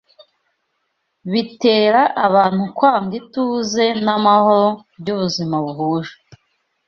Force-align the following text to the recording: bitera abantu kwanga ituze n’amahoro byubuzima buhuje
bitera 1.31 2.01
abantu 2.25 2.63
kwanga 2.77 3.13
ituze 3.21 3.85
n’amahoro 4.05 4.69
byubuzima 4.99 5.55
buhuje 5.65 6.13